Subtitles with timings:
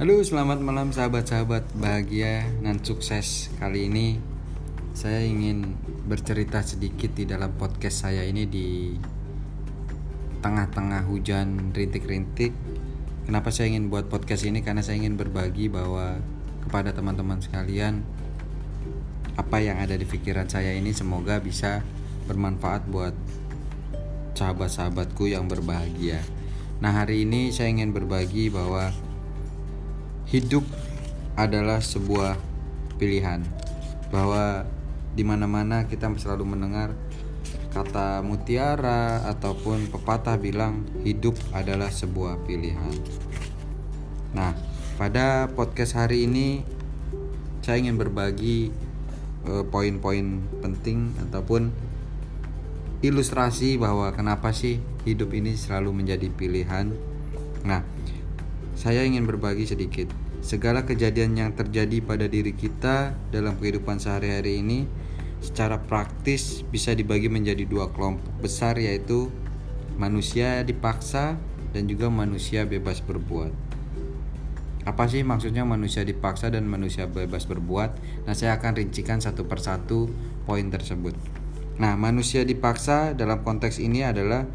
[0.00, 3.52] Halo, selamat malam sahabat-sahabat bahagia dan sukses.
[3.60, 4.16] Kali ini
[4.96, 5.76] saya ingin
[6.08, 8.96] bercerita sedikit di dalam podcast saya ini di
[10.40, 12.56] tengah-tengah hujan rintik-rintik.
[13.28, 14.64] Kenapa saya ingin buat podcast ini?
[14.64, 16.16] Karena saya ingin berbagi bahwa
[16.64, 18.00] kepada teman-teman sekalian
[19.36, 21.84] apa yang ada di pikiran saya ini semoga bisa
[22.24, 23.12] bermanfaat buat
[24.32, 26.24] sahabat-sahabatku yang berbahagia.
[26.80, 28.96] Nah, hari ini saya ingin berbagi bahwa
[30.30, 30.62] hidup
[31.34, 32.38] adalah sebuah
[33.02, 33.42] pilihan
[34.14, 34.62] bahwa
[35.10, 36.94] di mana-mana kita selalu mendengar
[37.74, 42.94] kata mutiara ataupun pepatah bilang hidup adalah sebuah pilihan.
[44.30, 44.54] Nah,
[44.94, 46.62] pada podcast hari ini
[47.62, 48.70] saya ingin berbagi
[49.46, 51.74] eh, poin-poin penting ataupun
[53.02, 56.94] ilustrasi bahwa kenapa sih hidup ini selalu menjadi pilihan.
[57.66, 57.82] Nah,
[58.76, 60.19] saya ingin berbagi sedikit.
[60.40, 64.88] Segala kejadian yang terjadi pada diri kita dalam kehidupan sehari-hari ini
[65.40, 69.28] secara praktis bisa dibagi menjadi dua kelompok besar yaitu
[70.00, 71.36] manusia dipaksa
[71.76, 73.52] dan juga manusia bebas berbuat.
[74.88, 78.24] Apa sih maksudnya manusia dipaksa dan manusia bebas berbuat?
[78.24, 80.08] Nah, saya akan rincikan satu persatu
[80.48, 81.12] poin tersebut.
[81.76, 84.48] Nah, manusia dipaksa dalam konteks ini adalah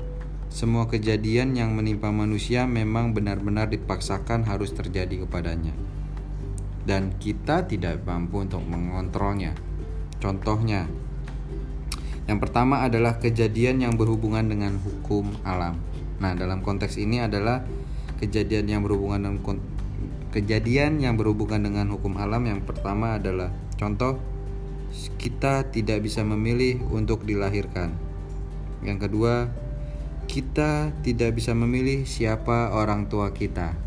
[0.49, 5.73] semua kejadian yang menimpa manusia memang benar-benar dipaksakan harus terjadi kepadanya.
[6.85, 9.57] Dan kita tidak mampu untuk mengontrolnya.
[10.21, 10.85] Contohnya,
[12.25, 15.77] yang pertama adalah kejadian yang berhubungan dengan hukum alam.
[16.17, 17.61] Nah, dalam konteks ini adalah
[18.17, 19.59] kejadian yang berhubungan dengan
[20.35, 24.19] kejadian yang berhubungan dengan hukum alam yang pertama adalah contoh
[25.15, 27.95] kita tidak bisa memilih untuk dilahirkan.
[28.83, 29.47] Yang kedua,
[30.25, 33.77] kita tidak bisa memilih siapa orang tua kita,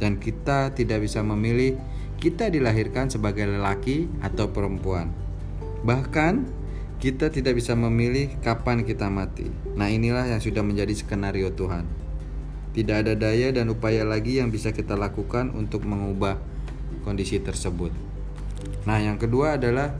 [0.00, 1.76] dan kita tidak bisa memilih
[2.20, 5.08] kita dilahirkan sebagai lelaki atau perempuan.
[5.80, 6.60] Bahkan,
[7.00, 9.48] kita tidak bisa memilih kapan kita mati.
[9.72, 11.88] Nah, inilah yang sudah menjadi skenario Tuhan.
[12.76, 16.36] Tidak ada daya dan upaya lagi yang bisa kita lakukan untuk mengubah
[17.02, 17.88] kondisi tersebut.
[18.84, 19.96] Nah, yang kedua adalah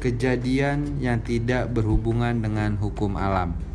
[0.00, 3.67] kejadian yang tidak berhubungan dengan hukum alam.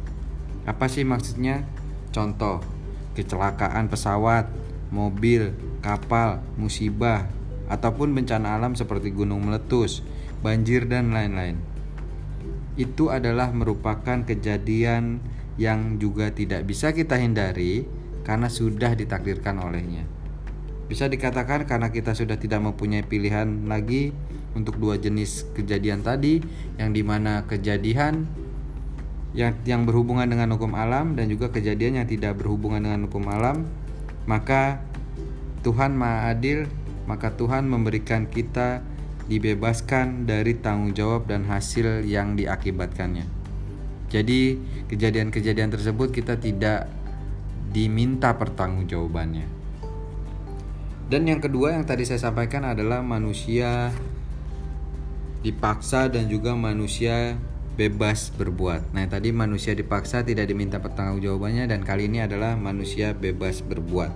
[0.64, 1.68] Apa sih maksudnya?
[2.16, 2.64] Contoh,
[3.18, 4.48] kecelakaan pesawat,
[4.94, 5.52] mobil,
[5.84, 7.28] kapal, musibah,
[7.68, 10.06] ataupun bencana alam seperti gunung meletus,
[10.40, 11.60] banjir, dan lain-lain.
[12.80, 15.20] Itu adalah merupakan kejadian
[15.60, 17.86] yang juga tidak bisa kita hindari
[18.26, 20.06] karena sudah ditakdirkan olehnya.
[20.90, 24.14] Bisa dikatakan karena kita sudah tidak mempunyai pilihan lagi
[24.54, 26.42] untuk dua jenis kejadian tadi,
[26.78, 28.30] yang di mana kejadian
[29.34, 33.66] yang yang berhubungan dengan hukum alam dan juga kejadian yang tidak berhubungan dengan hukum alam,
[34.30, 34.82] maka
[35.66, 36.70] Tuhan Maha Adil,
[37.10, 38.86] maka Tuhan memberikan kita
[39.26, 43.26] dibebaskan dari tanggung jawab dan hasil yang diakibatkannya.
[44.12, 44.62] Jadi,
[44.92, 46.86] kejadian-kejadian tersebut kita tidak
[47.74, 49.48] diminta pertanggungjawabannya.
[51.10, 53.90] Dan yang kedua yang tadi saya sampaikan adalah manusia
[55.42, 57.36] dipaksa dan juga manusia
[57.74, 58.94] bebas berbuat.
[58.94, 64.12] Nah, tadi manusia dipaksa tidak diminta pertanggungjawabannya dan kali ini adalah manusia bebas berbuat.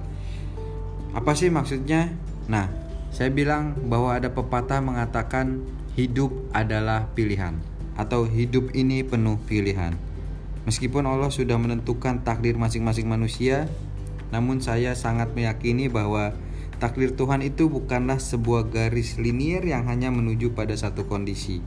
[1.18, 2.14] Apa sih maksudnya?
[2.46, 2.70] Nah,
[3.10, 5.66] saya bilang bahwa ada pepatah mengatakan
[5.98, 7.58] hidup adalah pilihan
[7.98, 9.98] atau hidup ini penuh pilihan.
[10.70, 13.66] Meskipun Allah sudah menentukan takdir masing-masing manusia,
[14.30, 16.36] namun saya sangat meyakini bahwa
[16.78, 21.64] takdir Tuhan itu bukanlah sebuah garis linier yang hanya menuju pada satu kondisi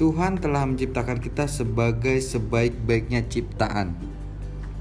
[0.00, 4.00] Tuhan telah menciptakan kita sebagai sebaik-baiknya ciptaan.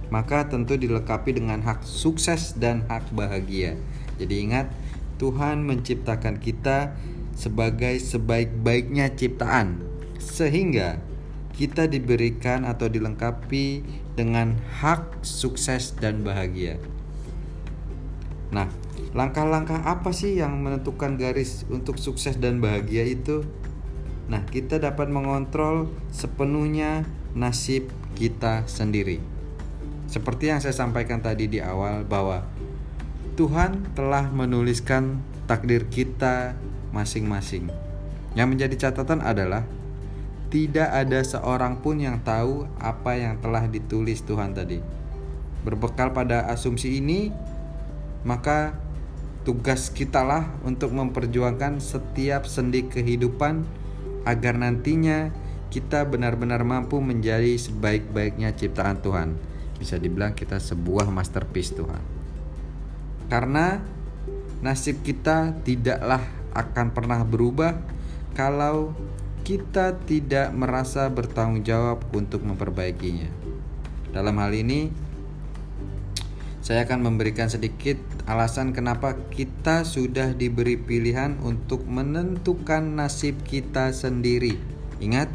[0.07, 3.75] Maka tentu dilengkapi dengan hak sukses dan hak bahagia.
[4.15, 4.71] Jadi ingat,
[5.19, 6.95] Tuhan menciptakan kita
[7.35, 9.83] sebagai sebaik-baiknya ciptaan.
[10.23, 11.03] Sehingga
[11.51, 13.83] kita diberikan atau dilengkapi
[14.15, 16.79] dengan hak sukses dan bahagia.
[18.55, 18.71] Nah,
[19.11, 23.43] langkah-langkah apa sih yang menentukan garis untuk sukses dan bahagia itu?
[24.29, 27.01] Nah, kita dapat mengontrol sepenuhnya
[27.33, 29.17] nasib kita sendiri.
[30.05, 32.45] Seperti yang saya sampaikan tadi di awal bahwa
[33.33, 36.53] Tuhan telah menuliskan takdir kita
[36.93, 37.73] masing-masing.
[38.37, 39.65] Yang menjadi catatan adalah
[40.53, 44.81] tidak ada seorang pun yang tahu apa yang telah ditulis Tuhan tadi.
[45.65, 47.33] Berbekal pada asumsi ini,
[48.25, 48.77] maka
[49.45, 53.65] tugas kitalah untuk memperjuangkan setiap sendi kehidupan
[54.27, 55.31] agar nantinya
[55.69, 59.37] kita benar-benar mampu menjadi sebaik-baiknya ciptaan Tuhan.
[59.77, 62.03] Bisa dibilang kita sebuah masterpiece Tuhan.
[63.29, 63.79] Karena
[64.59, 66.19] nasib kita tidaklah
[66.51, 67.77] akan pernah berubah
[68.33, 68.91] kalau
[69.45, 73.29] kita tidak merasa bertanggung jawab untuk memperbaikinya.
[74.09, 74.89] Dalam hal ini,
[76.59, 77.95] saya akan memberikan sedikit
[78.27, 84.59] alasan kenapa kita sudah diberi pilihan untuk menentukan nasib kita sendiri.
[84.99, 85.31] Ingat,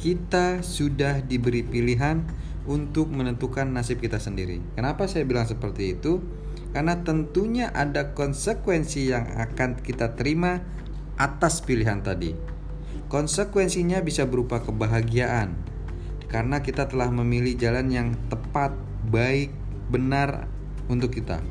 [0.00, 2.24] kita sudah diberi pilihan
[2.64, 4.64] untuk menentukan nasib kita sendiri.
[4.72, 6.24] Kenapa saya bilang seperti itu?
[6.72, 10.64] Karena tentunya ada konsekuensi yang akan kita terima
[11.20, 12.32] atas pilihan tadi.
[13.06, 15.54] Konsekuensinya bisa berupa kebahagiaan
[16.26, 18.74] karena kita telah memilih jalan yang tepat,
[19.08, 19.54] baik,
[19.90, 20.50] benar
[20.86, 21.42] untuk kita.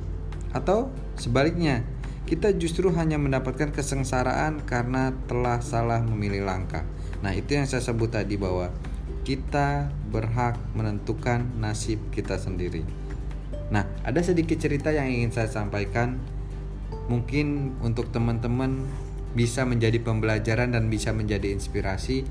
[0.56, 1.84] Atau sebaliknya,
[2.26, 6.82] kita justru hanya mendapatkan kesengsaraan karena telah salah memilih langkah.
[7.22, 8.74] Nah, itu yang saya sebut tadi bahwa
[9.26, 12.86] kita berhak menentukan nasib kita sendiri.
[13.74, 16.22] Nah, ada sedikit cerita yang ingin saya sampaikan.
[17.10, 18.86] Mungkin untuk teman-teman
[19.34, 22.26] bisa menjadi pembelajaran dan bisa menjadi inspirasi.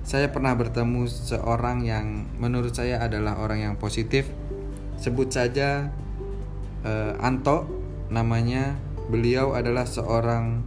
[0.00, 4.28] Saya pernah bertemu seorang yang menurut saya adalah orang yang positif.
[5.00, 5.88] Sebut saja
[6.84, 7.64] uh, Anto
[8.12, 8.76] namanya
[9.08, 10.60] beliau adalah seorang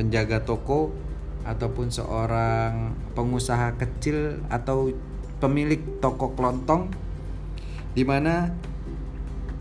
[0.00, 0.96] penjaga toko
[1.44, 4.88] ataupun seorang pengusaha kecil atau
[5.44, 6.88] pemilik toko kelontong
[7.92, 8.48] di mana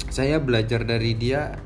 [0.08, 1.60] saya belajar dari dia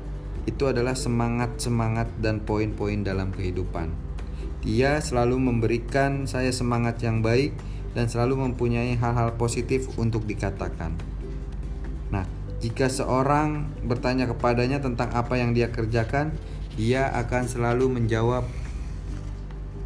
[0.44, 3.94] itu adalah semangat-semangat dan poin-poin dalam kehidupan.
[4.60, 7.54] Dia selalu memberikan saya semangat yang baik
[7.94, 11.13] dan selalu mempunyai hal-hal positif untuk dikatakan.
[12.64, 16.32] Jika seorang bertanya kepadanya tentang apa yang dia kerjakan,
[16.80, 18.48] dia akan selalu menjawab,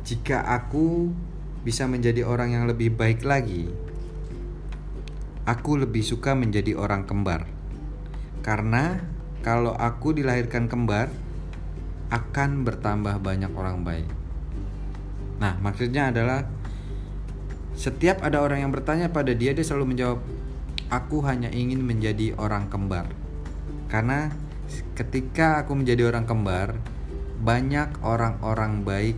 [0.07, 1.11] "Jika aku
[1.67, 3.67] bisa menjadi orang yang lebih baik lagi,
[5.43, 7.51] aku lebih suka menjadi orang kembar."
[8.47, 9.03] Karena
[9.43, 11.11] kalau aku dilahirkan kembar,
[12.15, 14.07] akan bertambah banyak orang baik.
[15.43, 16.47] Nah, maksudnya adalah
[17.75, 20.38] setiap ada orang yang bertanya pada dia, dia selalu menjawab,
[20.89, 23.09] aku hanya ingin menjadi orang kembar.
[23.89, 24.33] Karena
[24.97, 26.77] ketika aku menjadi orang kembar,
[27.41, 29.17] banyak orang-orang baik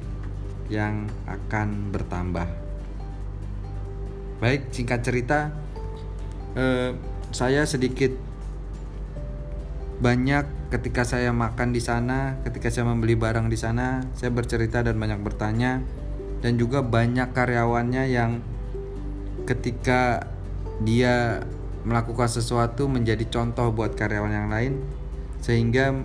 [0.71, 2.47] yang akan bertambah.
[4.39, 5.51] Baik, singkat cerita,
[6.55, 6.95] eh,
[7.31, 8.15] saya sedikit
[10.01, 14.97] banyak ketika saya makan di sana, ketika saya membeli barang di sana, saya bercerita dan
[14.97, 15.85] banyak bertanya,
[16.41, 18.41] dan juga banyak karyawannya yang
[19.45, 20.25] ketika
[20.81, 21.45] dia
[21.83, 24.73] melakukan sesuatu menjadi contoh buat karyawan yang lain
[25.41, 25.97] sehingga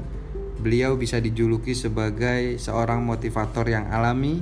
[0.60, 4.40] beliau bisa dijuluki sebagai seorang motivator yang alami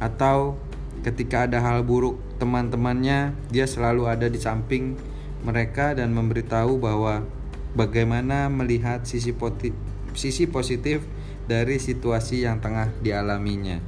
[0.00, 0.56] atau
[1.04, 4.96] ketika ada hal buruk teman-temannya dia selalu ada di samping
[5.44, 7.24] mereka dan memberitahu bahwa
[7.72, 9.76] bagaimana melihat sisi positif,
[10.12, 11.04] sisi positif
[11.48, 13.80] dari situasi yang tengah dialaminya.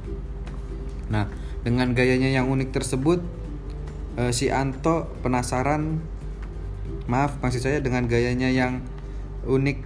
[1.13, 1.29] Nah,
[1.61, 3.19] dengan gayanya yang unik tersebut
[4.17, 6.01] eh, si Anto penasaran
[7.07, 8.83] maaf maksud saya dengan gayanya yang
[9.43, 9.77] unik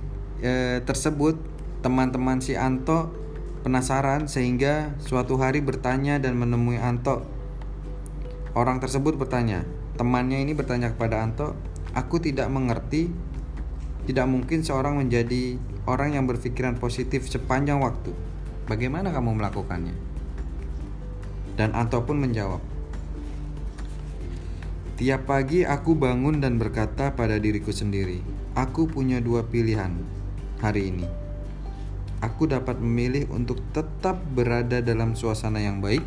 [0.42, 0.54] e,
[0.86, 1.38] tersebut
[1.82, 3.14] teman-teman si Anto
[3.66, 7.26] penasaran sehingga suatu hari bertanya dan menemui Anto.
[8.58, 9.66] Orang tersebut bertanya
[9.98, 11.58] temannya ini bertanya kepada Anto
[11.98, 13.10] aku tidak mengerti
[14.06, 15.58] tidak mungkin seorang menjadi
[15.90, 18.14] orang yang berpikiran positif sepanjang waktu.
[18.68, 19.96] Bagaimana kamu melakukannya
[21.58, 22.62] dan Anto pun menjawab
[24.98, 28.18] Tiap pagi aku bangun dan berkata pada diriku sendiri,
[28.58, 29.94] "Aku punya dua pilihan
[30.58, 31.06] hari ini.
[32.18, 36.02] Aku dapat memilih untuk tetap berada dalam suasana yang baik,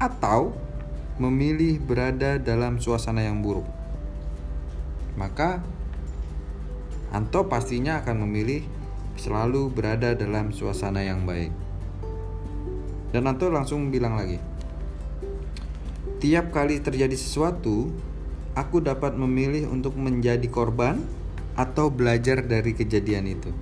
[0.00, 0.56] atau
[1.20, 3.68] memilih berada dalam suasana yang buruk."
[5.20, 5.60] Maka,
[7.12, 8.64] Anto pastinya akan memilih
[9.20, 11.52] selalu berada dalam suasana yang baik.
[13.12, 14.40] Dan Anto langsung bilang lagi,
[16.18, 17.94] Tiap kali terjadi sesuatu,
[18.58, 20.98] aku dapat memilih untuk menjadi korban
[21.54, 23.54] atau belajar dari kejadian itu.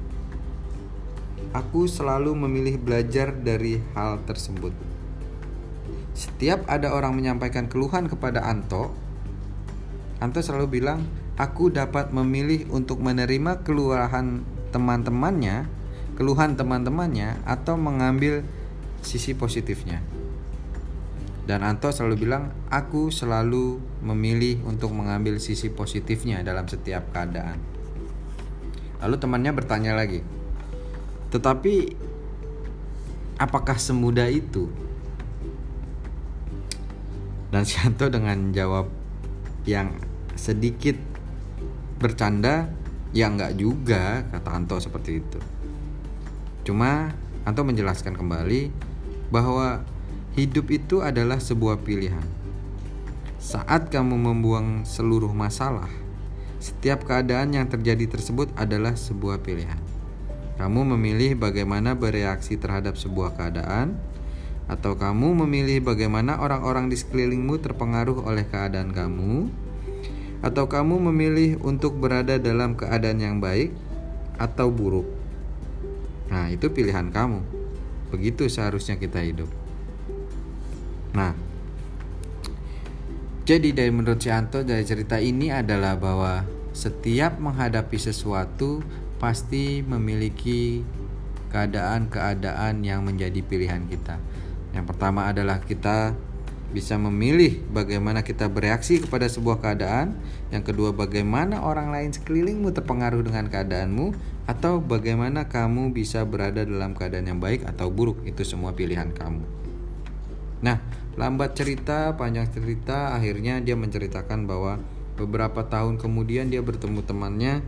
[1.52, 4.72] Aku selalu memilih belajar dari hal tersebut.
[6.16, 8.96] Setiap ada orang menyampaikan keluhan kepada Anto,
[10.16, 11.04] Anto selalu bilang,
[11.36, 15.68] "Aku dapat memilih untuk menerima keluhan teman-temannya,
[16.16, 18.48] keluhan teman-temannya, atau mengambil
[19.04, 20.15] sisi positifnya."
[21.46, 27.62] Dan Anto selalu bilang, aku selalu memilih untuk mengambil sisi positifnya dalam setiap keadaan.
[28.98, 30.26] Lalu temannya bertanya lagi,
[31.30, 31.94] tetapi
[33.38, 34.66] apakah semudah itu?
[37.54, 38.90] Dan si Anto dengan jawab
[39.70, 39.94] yang
[40.34, 40.98] sedikit
[42.02, 42.66] bercanda,
[43.16, 45.40] Ya enggak juga kata Anto seperti itu.
[46.68, 47.16] Cuma
[47.48, 48.68] Anto menjelaskan kembali
[49.32, 49.88] bahwa
[50.37, 52.21] hidup itu adalah sebuah pilihan.
[53.40, 55.88] Saat kamu membuang seluruh masalah,
[56.61, 59.81] setiap keadaan yang terjadi tersebut adalah sebuah pilihan.
[60.61, 63.97] Kamu memilih bagaimana bereaksi terhadap sebuah keadaan,
[64.69, 69.49] atau kamu memilih bagaimana orang-orang di sekelilingmu terpengaruh oleh keadaan kamu,
[70.45, 73.73] atau kamu memilih untuk berada dalam keadaan yang baik
[74.37, 75.09] atau buruk.
[76.28, 77.40] Nah, itu pilihan kamu.
[78.12, 79.65] Begitu seharusnya kita hidup.
[81.16, 81.32] Nah,
[83.49, 86.44] jadi dari menurut si Anto dari cerita ini adalah bahwa
[86.76, 88.85] setiap menghadapi sesuatu
[89.16, 90.85] pasti memiliki
[91.49, 94.20] keadaan-keadaan yang menjadi pilihan kita.
[94.76, 96.12] Yang pertama adalah kita
[96.76, 100.20] bisa memilih bagaimana kita bereaksi kepada sebuah keadaan.
[100.52, 104.12] Yang kedua, bagaimana orang lain sekelilingmu terpengaruh dengan keadaanmu,
[104.44, 108.20] atau bagaimana kamu bisa berada dalam keadaan yang baik atau buruk.
[108.28, 109.65] Itu semua pilihan kamu.
[110.64, 110.80] Nah,
[111.16, 114.80] lambat cerita, panjang cerita, akhirnya dia menceritakan bahwa
[115.16, 117.64] beberapa tahun kemudian dia bertemu temannya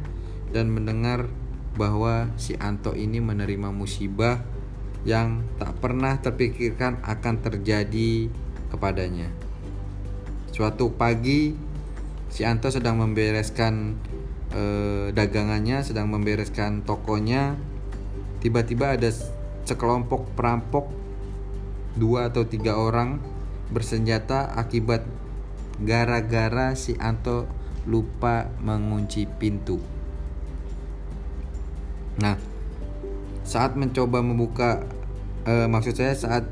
[0.53, 1.29] dan mendengar
[1.77, 4.41] bahwa si Anto ini menerima musibah
[5.07, 8.29] yang tak pernah terpikirkan akan terjadi
[8.69, 9.31] kepadanya.
[10.51, 11.55] Suatu pagi,
[12.29, 13.95] si Anto sedang membereskan
[14.53, 17.55] eh, dagangannya, sedang membereskan tokonya.
[18.43, 19.09] Tiba-tiba ada
[19.65, 20.91] sekelompok perampok,
[21.99, 23.19] dua atau tiga orang
[23.69, 25.05] bersenjata akibat
[25.83, 27.51] gara-gara si Anto
[27.85, 29.83] lupa mengunci pintu.
[32.19, 32.35] Nah,
[33.43, 34.83] saat mencoba membuka,
[35.47, 36.45] eh, maksud saya saat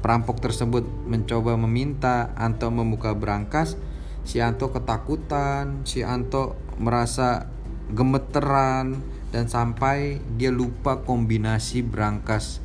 [0.00, 3.76] Perampok tersebut mencoba meminta Anto membuka berangkas.
[4.24, 7.52] Si Anto ketakutan, si Anto merasa
[7.92, 8.96] gemeteran
[9.28, 12.64] dan sampai dia lupa kombinasi berangkas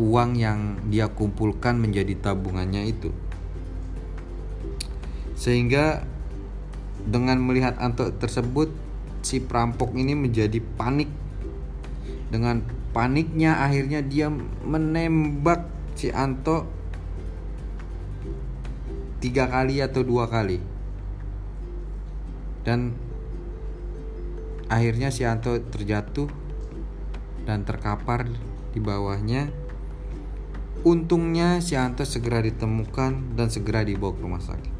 [0.00, 3.14] uang yang dia kumpulkan menjadi tabungannya itu.
[5.38, 6.02] Sehingga
[7.04, 8.72] dengan melihat Anto tersebut
[9.20, 11.10] si perampok ini menjadi panik.
[12.30, 14.30] Dengan paniknya akhirnya dia
[14.62, 16.66] menembak si Anto
[19.22, 20.60] tiga kali atau dua kali
[22.64, 22.96] dan
[24.72, 26.28] akhirnya si Anto terjatuh
[27.44, 28.24] dan terkapar
[28.72, 29.63] di bawahnya
[30.84, 34.72] untungnya si Anto segera ditemukan dan segera dibawa ke rumah sakit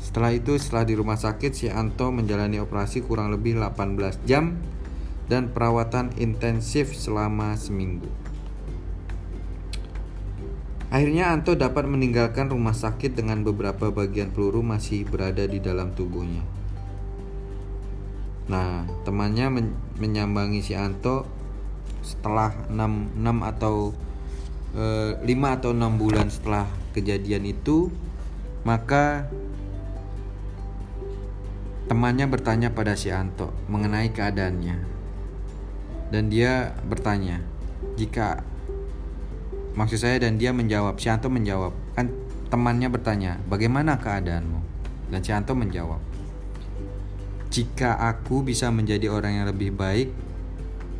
[0.00, 4.56] setelah itu setelah di rumah sakit si Anto menjalani operasi kurang lebih 18 jam
[5.28, 8.08] dan perawatan intensif selama seminggu
[10.88, 16.40] Akhirnya Anto dapat meninggalkan rumah sakit dengan beberapa bagian peluru masih berada di dalam tubuhnya.
[18.48, 19.66] Nah, temannya men
[20.00, 21.28] menyambangi si Anto
[22.02, 23.92] setelah 6, 6 atau
[24.76, 24.84] e,
[25.24, 27.92] eh, 5 atau 6 bulan setelah kejadian itu,
[28.62, 29.28] maka
[31.88, 34.76] temannya bertanya pada si Anto mengenai keadaannya.
[36.08, 37.44] Dan dia bertanya,
[38.00, 38.40] jika
[39.78, 42.10] maksud saya dan dia menjawab Sianto menjawab kan
[42.50, 44.58] temannya bertanya bagaimana keadaanmu
[45.14, 46.02] dan Sianto menjawab
[47.54, 50.10] jika aku bisa menjadi orang yang lebih baik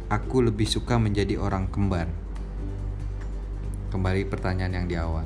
[0.09, 2.09] aku lebih suka menjadi orang kembar.
[3.93, 5.25] Kembali pertanyaan yang di awal.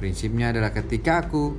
[0.00, 1.56] Prinsipnya adalah ketika aku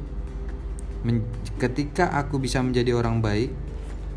[1.05, 1.25] men,
[1.57, 3.49] ketika aku bisa menjadi orang baik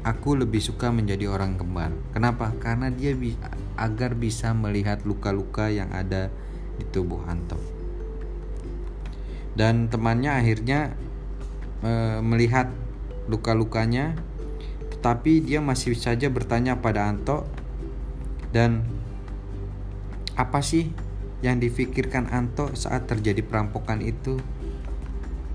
[0.08, 1.92] aku lebih suka menjadi orang kembar.
[2.16, 2.54] Kenapa?
[2.56, 3.34] Karena dia bi
[3.76, 6.32] agar bisa melihat luka-luka yang ada
[6.80, 7.58] di tubuh Anto.
[9.58, 10.94] Dan temannya akhirnya
[11.82, 12.70] e, melihat
[13.26, 14.14] luka-lukanya,
[14.96, 17.44] tetapi dia masih saja bertanya pada Anto
[18.54, 18.84] dan
[20.38, 20.88] apa sih
[21.44, 24.38] yang difikirkan Anto saat terjadi perampokan itu?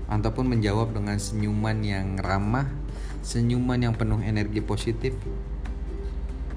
[0.06, 2.68] Anto pun menjawab dengan senyuman yang ramah,
[3.24, 5.16] senyuman yang penuh energi positif.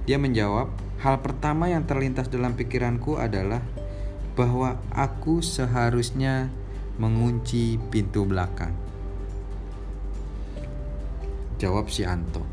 [0.03, 0.71] Dia menjawab,
[1.03, 3.63] hal pertama yang terlintas dalam pikiranku adalah
[4.37, 6.51] bahwa aku seharusnya
[7.01, 8.71] mengunci pintu belakang.
[11.57, 12.45] Jawab si Anto.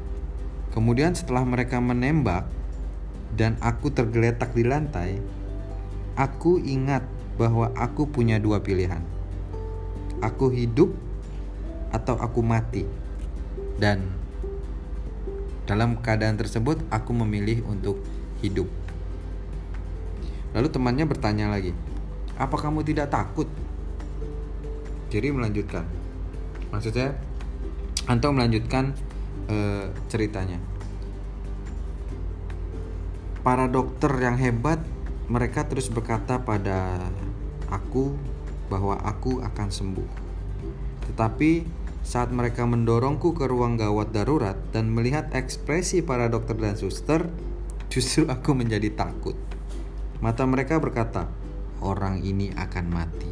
[0.72, 2.48] Kemudian setelah mereka menembak
[3.34, 5.18] dan aku tergeletak di lantai,
[6.14, 7.02] aku ingat
[7.34, 9.02] bahwa aku punya dua pilihan.
[10.22, 10.94] Aku hidup
[11.90, 12.86] atau aku mati.
[13.74, 14.06] Dan
[15.66, 17.98] dalam keadaan tersebut aku memilih untuk
[18.38, 18.70] hidup.
[20.54, 21.74] Lalu temannya bertanya lagi,
[22.38, 23.50] "Apa kamu tidak takut?"
[25.10, 25.82] Jerry melanjutkan.
[26.70, 27.18] Maksudnya,
[28.06, 28.94] Anto melanjutkan
[29.50, 30.58] uh, ceritanya.
[33.44, 34.80] Para dokter yang hebat,
[35.28, 36.96] mereka terus berkata pada
[37.68, 38.16] aku
[38.72, 40.10] bahwa aku akan sembuh.
[41.12, 41.68] Tetapi
[42.00, 47.28] saat mereka mendorongku ke ruang gawat darurat dan melihat ekspresi para dokter dan suster,
[47.92, 49.36] justru aku menjadi takut.
[50.24, 51.28] Mata mereka berkata,
[51.84, 53.28] "Orang ini akan mati."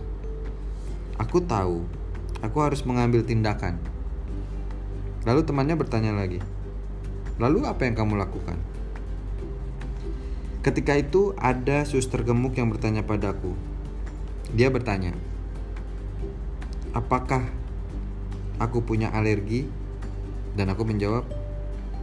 [1.16, 1.88] Aku tahu,
[2.44, 3.80] aku harus mengambil tindakan.
[5.24, 6.44] Lalu temannya bertanya lagi,
[7.40, 8.71] "Lalu apa yang kamu lakukan?"
[10.62, 13.58] Ketika itu ada suster gemuk yang bertanya padaku.
[14.54, 15.10] Dia bertanya,
[16.94, 17.42] "Apakah
[18.62, 19.66] aku punya alergi?"
[20.54, 21.26] Dan aku menjawab,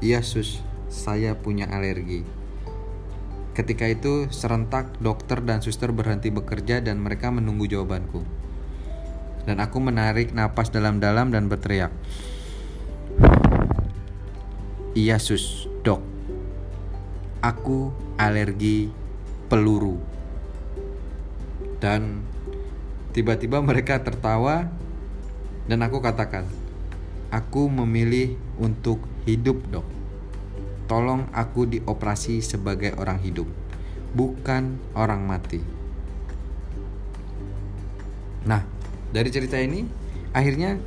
[0.03, 0.59] "Iya, Sus,
[0.91, 2.27] saya punya alergi."
[3.55, 8.27] Ketika itu serentak dokter dan suster berhenti bekerja dan mereka menunggu jawabanku.
[9.47, 11.95] Dan aku menarik napas dalam-dalam dan berteriak,
[14.99, 16.19] "Iya, Sus, Dok."
[17.39, 18.91] aku alergi
[19.47, 19.95] peluru.
[21.79, 22.27] Dan
[23.15, 24.67] tiba-tiba mereka tertawa
[25.71, 26.43] dan aku katakan,
[27.31, 29.87] aku memilih untuk hidup dok.
[30.91, 33.47] Tolong aku dioperasi sebagai orang hidup,
[34.11, 35.61] bukan orang mati.
[38.49, 38.65] Nah,
[39.13, 39.85] dari cerita ini
[40.33, 40.81] akhirnya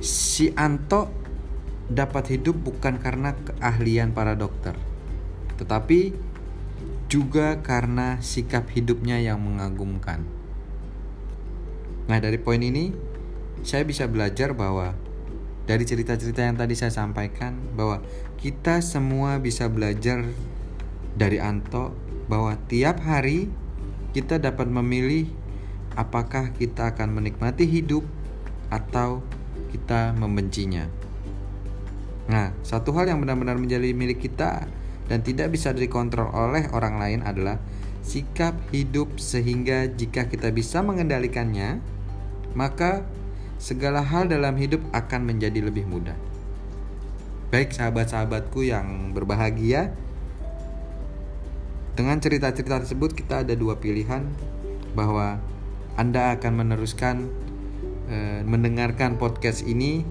[0.00, 1.12] si Anto
[1.84, 4.72] dapat hidup bukan karena keahlian para dokter,
[5.56, 6.14] tetapi
[7.06, 10.24] juga karena sikap hidupnya yang mengagumkan.
[12.10, 12.92] Nah, dari poin ini
[13.64, 14.92] saya bisa belajar bahwa
[15.64, 18.04] dari cerita-cerita yang tadi saya sampaikan bahwa
[18.36, 20.28] kita semua bisa belajar
[21.16, 21.96] dari Anto
[22.28, 23.48] bahwa tiap hari
[24.12, 25.30] kita dapat memilih
[25.96, 28.04] apakah kita akan menikmati hidup
[28.68, 29.24] atau
[29.72, 30.90] kita membencinya.
[32.28, 34.68] Nah, satu hal yang benar-benar menjadi milik kita
[35.08, 37.60] dan tidak bisa dikontrol oleh orang lain adalah
[38.04, 41.80] sikap hidup sehingga jika kita bisa mengendalikannya
[42.52, 43.04] maka
[43.58, 46.16] segala hal dalam hidup akan menjadi lebih mudah.
[47.48, 49.94] Baik sahabat-sahabatku yang berbahagia,
[51.94, 54.26] dengan cerita-cerita tersebut kita ada dua pilihan
[54.98, 55.38] bahwa
[55.94, 57.30] Anda akan meneruskan
[58.10, 60.02] e, mendengarkan podcast ini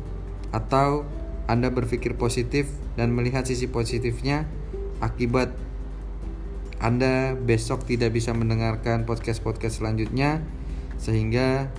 [0.55, 1.03] atau
[1.43, 4.47] Anda berpikir positif dan melihat sisi positifnya
[5.03, 5.51] akibat
[6.79, 10.43] Anda besok tidak bisa mendengarkan podcast-podcast selanjutnya
[10.99, 11.71] sehingga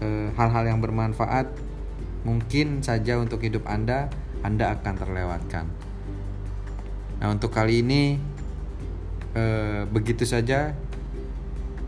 [0.00, 1.48] eh, hal-hal e, yang bermanfaat
[2.24, 4.12] mungkin saja untuk hidup Anda
[4.44, 5.64] Anda akan terlewatkan.
[7.18, 8.20] Nah, untuk kali ini
[9.34, 9.44] e,
[9.88, 10.72] begitu saja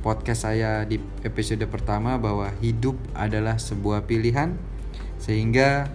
[0.00, 4.56] podcast saya di episode pertama bahwa hidup adalah sebuah pilihan
[5.20, 5.92] sehingga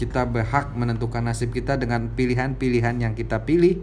[0.00, 3.76] kita berhak menentukan nasib kita dengan pilihan-pilihan yang kita pilih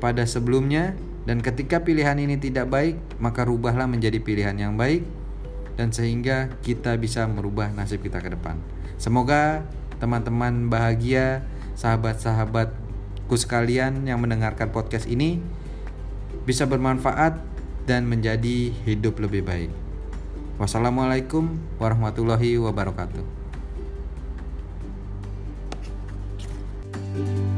[0.00, 0.96] pada sebelumnya
[1.28, 5.04] dan ketika pilihan ini tidak baik maka rubahlah menjadi pilihan yang baik
[5.76, 8.56] dan sehingga kita bisa merubah nasib kita ke depan.
[8.96, 9.68] Semoga
[10.00, 11.44] teman-teman bahagia,
[11.76, 15.44] sahabat-sahabatku sekalian yang mendengarkan podcast ini
[16.48, 17.36] bisa bermanfaat
[17.84, 19.72] dan menjadi hidup lebih baik.
[20.56, 23.45] Wassalamualaikum warahmatullahi wabarakatuh.
[27.16, 27.55] Bye.